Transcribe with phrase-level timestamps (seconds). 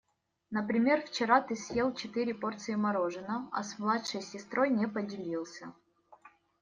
[0.49, 5.73] Например, вчера ты съел четыре порции мороженого, а с младшей сестрой не поделился.